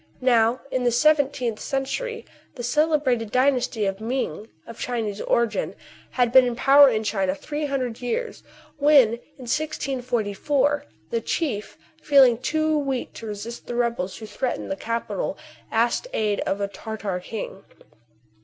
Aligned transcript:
Now, 0.19 0.53
20 0.53 0.55
TRIBULATIONS 0.55 0.55
OF 0.55 0.55
A 0.55 0.57
CHINAMAN. 0.57 0.73
iii 0.73 0.85
the 0.87 0.97
seventeenth 0.97 1.59
century, 1.59 2.25
the 2.55 2.63
celebrated 2.63 3.31
dynasty 3.31 3.85
of 3.85 4.01
Ming, 4.01 4.47
of 4.65 4.79
Chinese 4.79 5.21
origin, 5.21 5.75
had_been 6.15 6.37
in 6.47 6.55
power 6.55 6.89
in 6.89 7.03
China 7.03 7.35
three 7.35 7.67
hundred 7.67 8.01
years, 8.01 8.41
when, 8.79 9.09
in 9.13 9.45
1644, 9.45 10.85
the 11.11 11.21
chief, 11.21 11.77
feeling 12.01 12.39
too 12.39 12.79
weak 12.79 13.13
to 13.13 13.27
resist 13.27 13.67
the 13.67 13.75
rebels 13.75 14.17
who 14.17 14.25
threatened 14.25 14.71
the 14.71 14.75
capital, 14.75 15.37
asked 15.71 16.07
aid 16.13 16.39
of 16.47 16.59
a 16.59 16.67
Tartar 16.67 17.19
king. 17.19 17.63